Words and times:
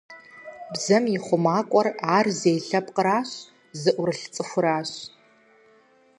Бзэм 0.73 1.05
и 1.15 1.17
хъумакӀуэр 1.25 1.87
ар 2.15 2.27
зей 2.39 2.59
лъэпкъыращ, 2.67 3.29
зыӀурылъ 3.81 4.25
цӀыхуращ. 4.33 4.91